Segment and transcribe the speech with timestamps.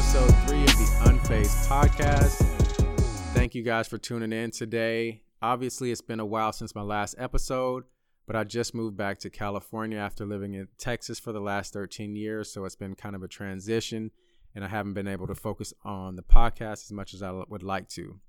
[0.00, 2.42] episode three of the Unfazed podcast.
[3.34, 5.20] Thank you guys for tuning in today.
[5.42, 7.84] Obviously, it's been a while since my last episode,
[8.26, 12.16] but I just moved back to California after living in Texas for the last 13
[12.16, 12.50] years.
[12.50, 14.10] So it's been kind of a transition,
[14.54, 17.62] and I haven't been able to focus on the podcast as much as I would
[17.62, 18.20] like to.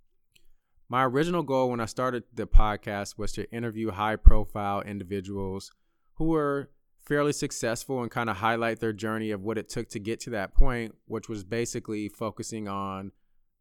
[0.89, 5.71] My original goal when I started the podcast was to interview high profile individuals
[6.15, 6.69] who were
[7.05, 10.29] fairly successful and kind of highlight their journey of what it took to get to
[10.31, 13.11] that point, which was basically focusing on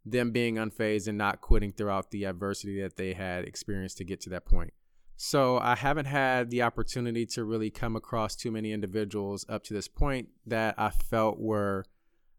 [0.04, 4.20] them being unfazed and not quitting throughout the adversity that they had experienced to get
[4.20, 4.72] to that point.
[5.16, 9.74] So I haven't had the opportunity to really come across too many individuals up to
[9.74, 11.84] this point that I felt were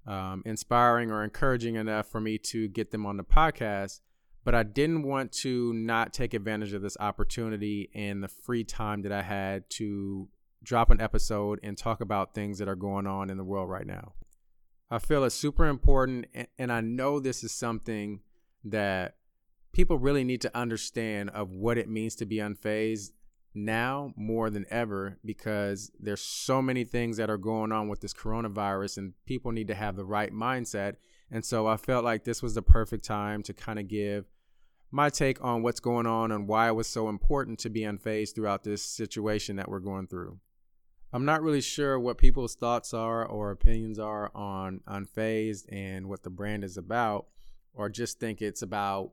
[0.07, 4.01] um, inspiring or encouraging enough for me to get them on the podcast.
[4.43, 9.03] But I didn't want to not take advantage of this opportunity and the free time
[9.03, 10.27] that I had to
[10.63, 13.87] drop an episode and talk about things that are going on in the world right
[13.87, 14.13] now.
[14.89, 16.25] I feel it's super important,
[16.57, 18.19] and I know this is something
[18.65, 19.15] that
[19.73, 23.11] people really need to understand of what it means to be unfazed
[23.53, 28.13] now more than ever because there's so many things that are going on with this
[28.13, 30.95] coronavirus and people need to have the right mindset
[31.29, 34.25] and so i felt like this was the perfect time to kind of give
[34.89, 38.35] my take on what's going on and why it was so important to be unfazed
[38.35, 40.39] throughout this situation that we're going through
[41.13, 46.23] I'm not really sure what people's thoughts are or opinions are on Unfazed and what
[46.23, 47.27] the brand is about,
[47.73, 49.11] or just think it's about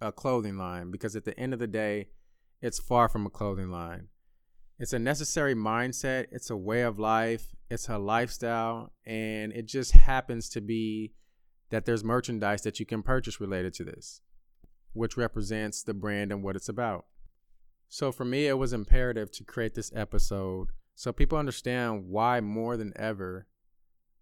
[0.00, 2.08] a clothing line because at the end of the day,
[2.62, 4.08] it's far from a clothing line.
[4.78, 9.92] It's a necessary mindset, it's a way of life, it's a lifestyle, and it just
[9.92, 11.12] happens to be
[11.70, 14.20] that there's merchandise that you can purchase related to this,
[14.92, 17.06] which represents the brand and what it's about.
[17.88, 20.68] So for me, it was imperative to create this episode
[21.00, 23.46] so people understand why more than ever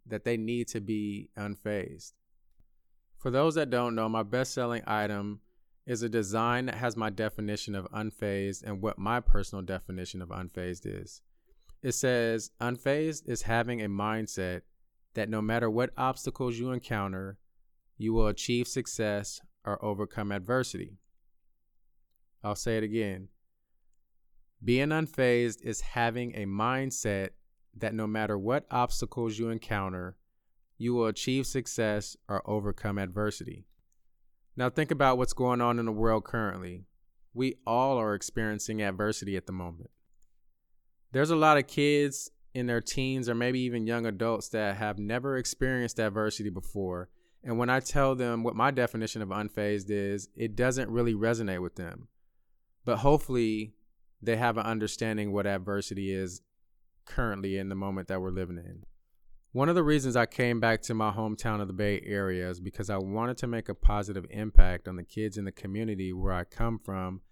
[0.07, 2.12] that they need to be unfazed.
[3.17, 5.41] For those that don't know, my best selling item
[5.86, 10.29] is a design that has my definition of unfazed and what my personal definition of
[10.29, 11.20] unfazed is.
[11.83, 14.61] It says, Unfazed is having a mindset
[15.14, 17.39] that no matter what obstacles you encounter,
[17.97, 21.01] you will achieve success or overcome adversity.
[22.45, 23.31] I'll say it again.
[24.63, 27.30] Being unfazed is having a mindset
[27.77, 30.17] that no matter what obstacles you encounter,
[30.77, 33.67] you will achieve success or overcome adversity.
[34.57, 36.86] Now, think about what's going on in the world currently.
[37.33, 39.91] We all are experiencing adversity at the moment.
[41.13, 44.98] There's a lot of kids in their teens or maybe even young adults that have
[44.98, 47.08] never experienced adversity before.
[47.45, 51.63] And when I tell them what my definition of unfazed is, it doesn't really resonate
[51.63, 52.08] with them.
[52.85, 53.75] But hopefully,
[54.23, 56.42] they have an understanding what adversity is
[57.05, 58.84] currently in the moment that we're living in.
[59.52, 62.61] One of the reasons I came back to my hometown of the Bay Area is
[62.61, 66.34] because I wanted to make a positive impact on the kids in the community where
[66.34, 67.23] I come from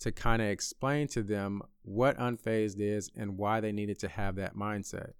[0.00, 4.36] to kind of explain to them what unfazed is and why they needed to have
[4.36, 5.12] that mindset.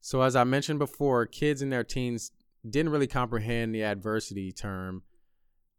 [0.00, 2.30] So, as I mentioned before, kids in their teens
[2.68, 5.02] didn't really comprehend the adversity term,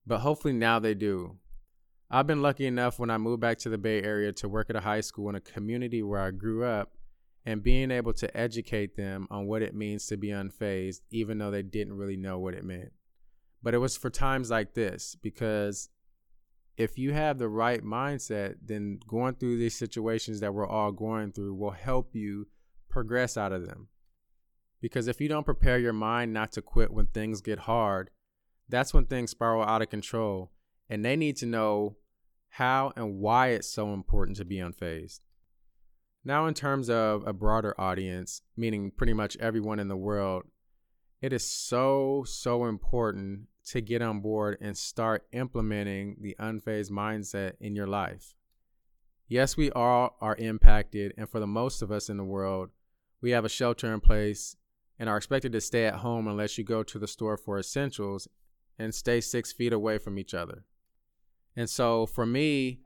[0.05, 1.37] but hopefully now they do.
[2.11, 4.75] I've been lucky enough when I moved back to the Bay Area to work at
[4.75, 6.93] a high school in a community where I grew up
[7.45, 11.51] and being able to educate them on what it means to be unfazed, even though
[11.51, 12.93] they didn't really know what it meant.
[13.61, 15.89] But it was for times like this because
[16.77, 21.31] if you have the right mindset, then going through these situations that we're all going
[21.31, 22.47] through will help you
[22.89, 23.87] progress out of them.
[24.81, 28.09] Because if you don't prepare your mind not to quit when things get hard,
[28.67, 30.51] that's when things spiral out of control
[30.89, 31.97] and they need to know
[32.49, 35.19] how and why it's so important to be unfazed.
[36.25, 40.43] Now, in terms of a broader audience, meaning pretty much everyone in the world,
[41.21, 47.53] it is so, so important to get on board and start implementing the unfazed mindset
[47.59, 48.33] in your life.
[49.27, 52.69] Yes, we all are impacted, and for the most of us in the world,
[53.21, 54.55] we have a shelter in place
[54.97, 58.27] and are expected to stay at home unless you go to the store for essentials
[58.79, 60.65] and stay six feet away from each other.
[61.55, 62.81] And so for me,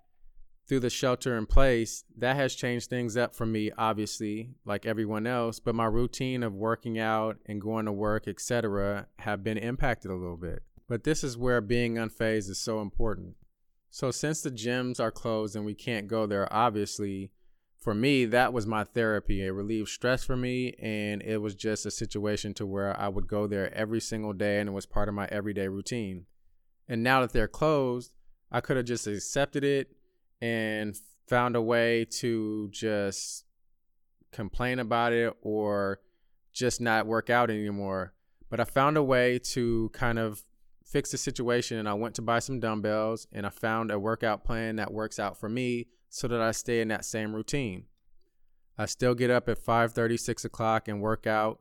[0.68, 5.27] through the shelter in place, that has changed things up for me, obviously, like everyone
[5.27, 5.60] else.
[5.60, 10.15] But my routine of working out and going to work, etc., have been impacted a
[10.15, 10.63] little bit.
[10.88, 13.36] But this is where being unfazed is so important.
[13.89, 17.31] So since the gyms are closed and we can't go there, obviously,
[17.80, 19.45] for me, that was my therapy.
[19.45, 23.27] It relieved stress for me, and it was just a situation to where I would
[23.27, 26.25] go there every single day, and it was part of my everyday routine.
[26.88, 28.15] And now that they're closed,
[28.54, 29.96] I could have just accepted it
[30.42, 30.96] and
[31.28, 33.46] found a way to just
[34.32, 36.00] complain about it or
[36.54, 38.14] just not work out anymore.
[38.50, 40.44] But I found a way to kind of
[40.86, 44.44] fix the situation and I went to buy some dumbbells and I found a workout
[44.44, 47.86] plan that works out for me so that I stay in that same routine.
[48.78, 51.60] I still get up at 5 6 o'clock and work out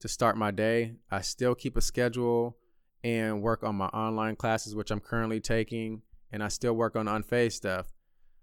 [0.00, 0.94] to start my day.
[1.10, 2.56] I still keep a schedule
[3.04, 7.06] and work on my online classes, which I'm currently taking, and I still work on
[7.06, 7.92] unfazed stuff.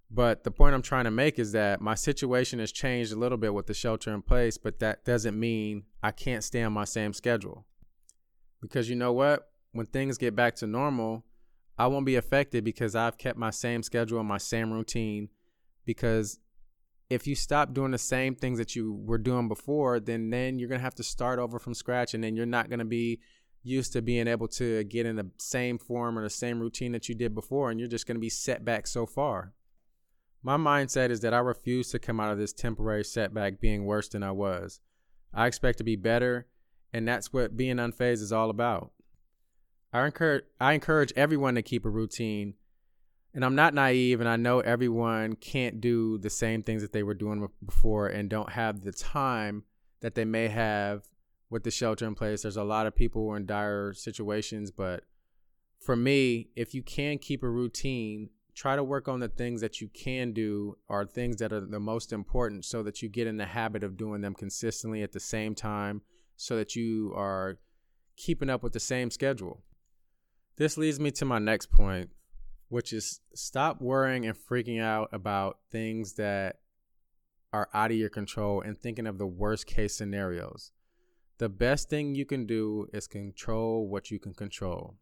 [0.09, 3.37] But the point I'm trying to make is that my situation has changed a little
[3.37, 6.85] bit with the shelter in place, but that doesn't mean I can't stay on my
[6.85, 7.65] same schedule.
[8.61, 9.49] Because you know what?
[9.73, 11.25] When things get back to normal,
[11.77, 15.29] I won't be affected because I've kept my same schedule and my same routine.
[15.85, 16.39] Because
[17.09, 20.69] if you stop doing the same things that you were doing before, then then you're
[20.69, 23.19] gonna have to start over from scratch, and then you're not gonna be
[23.63, 27.09] used to being able to get in the same form or the same routine that
[27.09, 29.53] you did before, and you're just gonna be set back so far.
[30.41, 34.07] My mindset is that I refuse to come out of this temporary setback being worse
[34.07, 34.79] than I was.
[35.33, 36.47] I expect to be better,
[36.93, 38.91] and that's what being unfazed is all about.
[39.93, 42.55] I encourage I encourage everyone to keep a routine.
[43.33, 47.03] And I'm not naive and I know everyone can't do the same things that they
[47.03, 49.63] were doing before and don't have the time
[50.01, 51.03] that they may have
[51.49, 52.41] with the shelter in place.
[52.41, 55.03] There's a lot of people who are in dire situations, but
[55.79, 59.79] for me, if you can keep a routine try to work on the things that
[59.79, 63.37] you can do or things that are the most important so that you get in
[63.37, 66.01] the habit of doing them consistently at the same time
[66.35, 67.59] so that you are
[68.15, 69.61] keeping up with the same schedule.
[70.57, 72.09] This leads me to my next point,
[72.67, 76.55] which is stop worrying and freaking out about things that
[77.53, 80.71] are out of your control and thinking of the worst case scenarios.
[81.39, 84.95] The best thing you can do is control what you can control.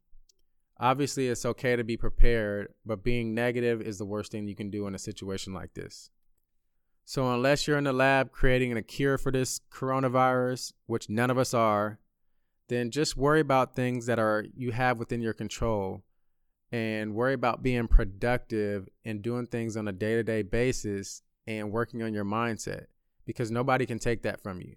[0.78, 4.70] Obviously, it's okay to be prepared, but being negative is the worst thing you can
[4.70, 6.10] do in a situation like this.
[7.06, 11.38] So, unless you're in the lab creating a cure for this coronavirus, which none of
[11.38, 12.00] us are,
[12.68, 16.04] then just worry about things that are you have within your control
[16.72, 22.14] and worry about being productive and doing things on a day-to-day basis and working on
[22.14, 22.88] your mindset
[23.26, 24.76] because nobody can take that from you.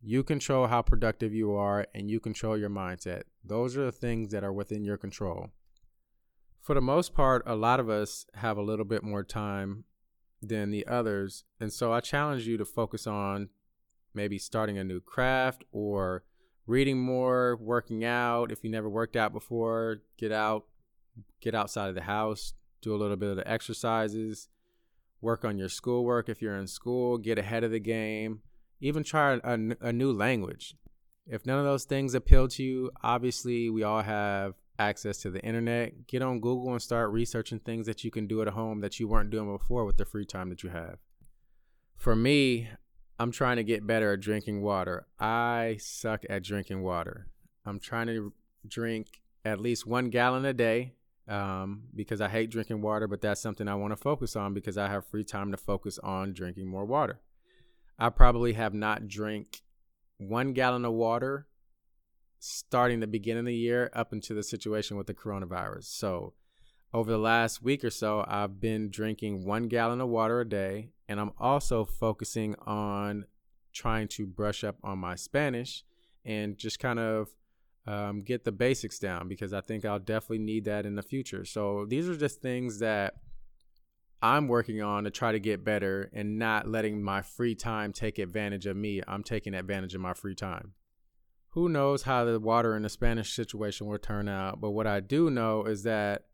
[0.00, 3.22] You control how productive you are and you control your mindset.
[3.44, 5.48] Those are the things that are within your control.
[6.60, 9.84] For the most part, a lot of us have a little bit more time
[10.40, 11.44] than the others.
[11.58, 13.48] And so I challenge you to focus on
[14.14, 16.22] maybe starting a new craft or
[16.66, 18.52] reading more, working out.
[18.52, 20.66] If you never worked out before, get out,
[21.40, 24.48] get outside of the house, do a little bit of the exercises,
[25.20, 28.42] work on your schoolwork if you're in school, get ahead of the game
[28.80, 30.74] even try a, a new language.
[31.26, 35.40] If none of those things appeal to you, obviously we all have access to the
[35.42, 36.06] internet.
[36.06, 39.08] Get on Google and start researching things that you can do at home that you
[39.08, 40.98] weren't doing before with the free time that you have.
[41.96, 42.68] For me,
[43.18, 45.06] I'm trying to get better at drinking water.
[45.18, 47.26] I suck at drinking water.
[47.66, 48.32] I'm trying to
[48.66, 50.92] drink at least one gallon a day
[51.26, 54.78] um, because I hate drinking water, but that's something I want to focus on because
[54.78, 57.20] I have free time to focus on drinking more water.
[57.98, 59.62] I probably have not drank
[60.18, 61.46] one gallon of water
[62.38, 65.84] starting the beginning of the year up into the situation with the coronavirus.
[65.84, 66.34] So
[66.94, 70.90] over the last week or so, I've been drinking one gallon of water a day,
[71.08, 73.26] and I'm also focusing on
[73.72, 75.84] trying to brush up on my Spanish
[76.24, 77.28] and just kind of
[77.86, 81.44] um, get the basics down because I think I'll definitely need that in the future.
[81.44, 83.14] So these are just things that
[84.20, 88.18] I'm working on to try to get better and not letting my free time take
[88.18, 89.00] advantage of me.
[89.06, 90.72] I'm taking advantage of my free time.
[91.50, 95.00] Who knows how the water in the Spanish situation will turn out, but what I
[95.00, 96.24] do know is that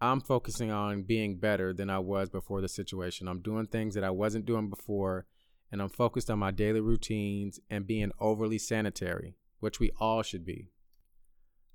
[0.00, 3.26] I'm focusing on being better than I was before the situation.
[3.26, 5.26] I'm doing things that I wasn't doing before,
[5.72, 10.44] and I'm focused on my daily routines and being overly sanitary, which we all should
[10.44, 10.70] be.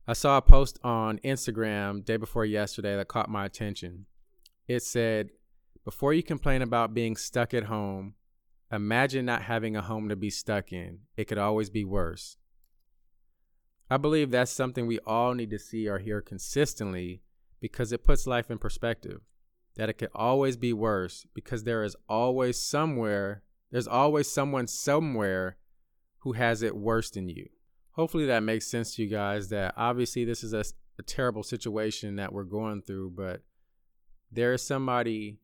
[0.08, 4.06] I saw a post on Instagram day before yesterday that caught my attention.
[4.68, 5.30] It said,
[5.84, 8.16] before you complain about being stuck at home,
[8.72, 11.00] imagine not having a home to be stuck in.
[11.18, 12.38] It could always be worse.
[13.90, 17.22] I believe that's something we all need to see or hear consistently
[17.60, 19.22] because it puts life in perspective.
[19.76, 25.58] That it could always be worse because there is always somewhere, there's always someone somewhere
[26.20, 27.50] who has it worse than you.
[27.92, 30.64] Hopefully that makes sense to you guys that obviously this is a,
[30.98, 33.42] a terrible situation that we're going through, but
[34.32, 35.40] there is somebody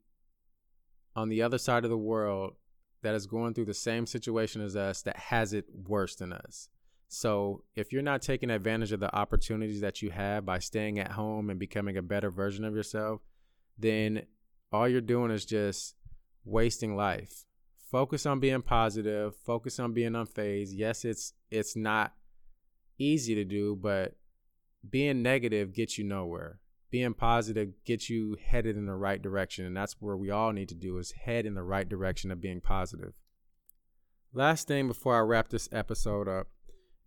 [1.19, 2.53] on the other side of the world
[3.01, 6.69] that is going through the same situation as us that has it worse than us.
[7.09, 11.11] So if you're not taking advantage of the opportunities that you have by staying at
[11.11, 13.21] home and becoming a better version of yourself,
[13.77, 14.23] then
[14.71, 15.95] all you're doing is just
[16.45, 17.45] wasting life.
[17.91, 20.69] Focus on being positive, focus on being unfazed.
[20.71, 22.13] Yes, it's it's not
[22.99, 24.15] easy to do, but
[24.87, 26.59] being negative gets you nowhere.
[26.91, 29.65] Being positive gets you headed in the right direction.
[29.65, 32.41] And that's where we all need to do is head in the right direction of
[32.41, 33.13] being positive.
[34.33, 36.47] Last thing before I wrap this episode up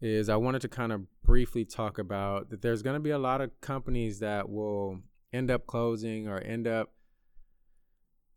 [0.00, 3.18] is I wanted to kind of briefly talk about that there's going to be a
[3.18, 5.00] lot of companies that will
[5.32, 6.92] end up closing or end up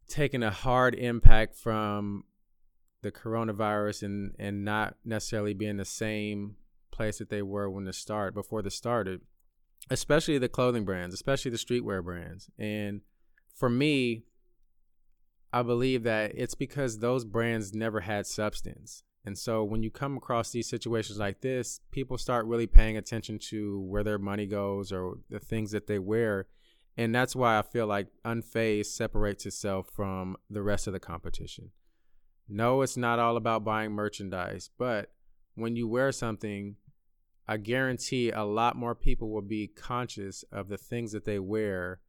[0.08, 2.24] taking a hard impact from
[3.02, 6.56] the coronavirus and and not necessarily being the same
[6.92, 9.22] place that they were when the start before the started
[9.89, 12.50] especially the clothing brands especially the streetwear brands.
[12.58, 13.01] And
[13.53, 14.24] for me
[15.53, 19.03] i believe that it's because those brands never had substance.
[19.27, 23.39] And so when you come across these situations like this people start really paying attention
[23.50, 26.48] to where their money goes or the things that they wear.
[26.98, 31.72] And that's why I feel like Unfazed separates itself from the rest of the competition.
[32.48, 35.12] No, it's not all about buying merchandise, but
[35.55, 36.75] when you wear something,
[37.48, 42.00] I guarantee a lot more people will be conscious of the things that they wear.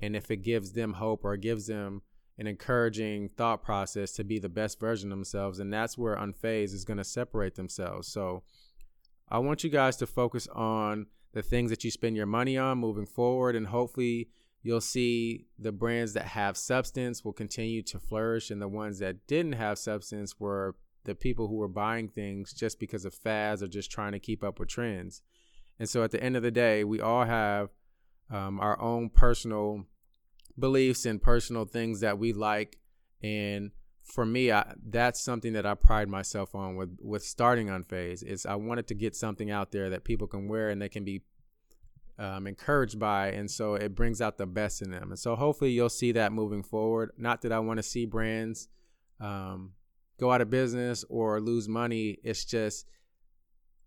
[0.00, 2.02] And if it gives them hope or gives them
[2.38, 6.74] an encouraging thought process to be the best version of themselves, and that's where Unfazed
[6.74, 8.08] is going to separate themselves.
[8.08, 8.42] So
[9.28, 12.78] I want you guys to focus on the things that you spend your money on
[12.78, 13.56] moving forward.
[13.56, 14.28] And hopefully,
[14.62, 19.26] you'll see the brands that have substance will continue to flourish, and the ones that
[19.26, 20.74] didn't have substance were
[21.06, 24.44] the people who were buying things just because of fads or just trying to keep
[24.44, 25.22] up with trends.
[25.78, 27.70] And so, at the end of the day, we all have
[28.30, 29.84] um, our own personal
[30.58, 32.78] beliefs and personal things that we like.
[33.22, 33.72] And
[34.02, 38.22] for me, I, that's something that I pride myself on with with starting Unfazed.
[38.22, 41.04] Is I wanted to get something out there that people can wear and they can
[41.04, 41.22] be
[42.18, 45.10] um, encouraged by, and so it brings out the best in them.
[45.10, 47.10] And so hopefully you'll see that moving forward.
[47.18, 48.68] Not that I want to see brands
[49.20, 49.72] um,
[50.18, 52.18] go out of business or lose money.
[52.24, 52.86] It's just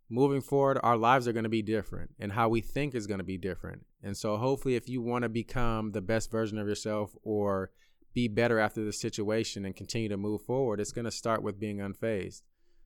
[0.10, 3.20] moving forward, our lives are going to be different, and how we think is going
[3.20, 3.86] to be different.
[4.04, 7.72] And so hopefully, if you want to become the best version of yourself or
[8.14, 11.60] be better after the situation and continue to move forward, it's going to start with
[11.60, 12.42] being unfazed.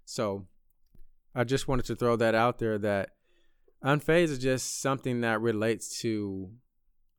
[0.06, 0.48] So
[1.34, 3.12] I just wanted to throw that out there that
[3.84, 6.52] unfazed is just something that relates to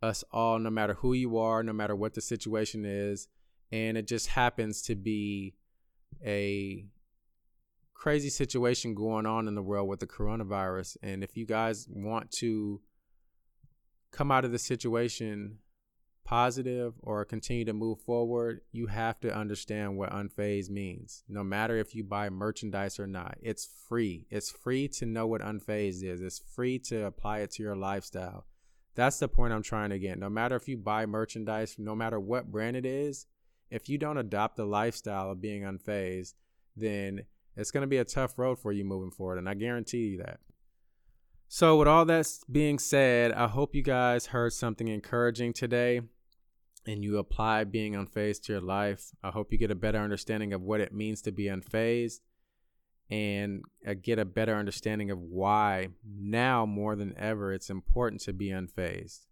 [0.02, 3.28] us all, no matter who you are, no matter what the situation is.
[3.72, 5.54] And it just happens to be
[6.24, 6.86] a
[7.94, 10.96] crazy situation going on in the world with the coronavirus.
[11.02, 12.80] And if you guys want to
[14.12, 15.58] come out of the situation
[16.24, 21.22] positive or continue to move forward, you have to understand what unfazed means.
[21.28, 24.26] No matter if you buy merchandise or not, it's free.
[24.30, 26.20] It's free to know what unfazed is.
[26.20, 28.46] It's free to apply it to your lifestyle.
[28.94, 30.18] That's the point I'm trying to get.
[30.18, 33.26] No matter if you buy merchandise, no matter what brand it is,
[33.74, 36.34] if you don't adopt the lifestyle of being unfazed,
[36.76, 37.24] then
[37.56, 39.38] it's going to be a tough road for you moving forward.
[39.38, 40.38] And I guarantee you that.
[41.48, 46.02] So, with all that being said, I hope you guys heard something encouraging today
[46.86, 49.10] and you apply being unfazed to your life.
[49.24, 52.20] I hope you get a better understanding of what it means to be unfazed
[53.10, 58.32] and uh, get a better understanding of why now more than ever it's important to
[58.32, 59.26] be unfazed.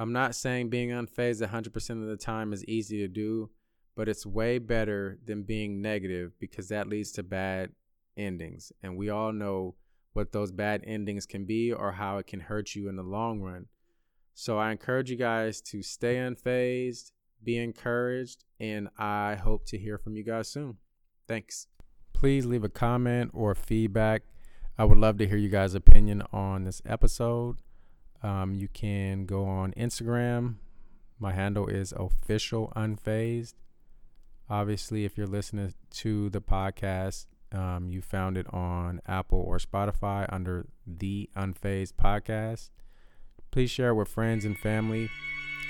[0.00, 3.50] I'm not saying being unfazed 100% of the time is easy to do,
[3.94, 7.72] but it's way better than being negative because that leads to bad
[8.16, 8.72] endings.
[8.82, 9.74] And we all know
[10.14, 13.42] what those bad endings can be or how it can hurt you in the long
[13.42, 13.66] run.
[14.32, 17.12] So I encourage you guys to stay unfazed,
[17.44, 20.78] be encouraged, and I hope to hear from you guys soon.
[21.28, 21.66] Thanks.
[22.14, 24.22] Please leave a comment or feedback.
[24.78, 27.58] I would love to hear you guys' opinion on this episode.
[28.22, 30.56] Um, you can go on Instagram.
[31.18, 33.54] My handle is official unfazed.
[34.48, 40.26] Obviously, if you're listening to the podcast, um, you found it on Apple or Spotify
[40.28, 42.70] under the Unfazed Podcast.
[43.50, 45.08] Please share with friends and family.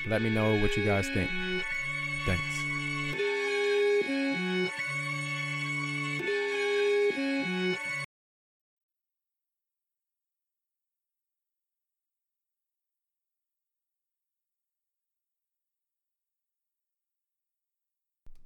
[0.09, 1.31] Let me know what you guys think.
[2.27, 2.80] Thanks.